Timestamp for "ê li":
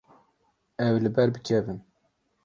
0.97-1.11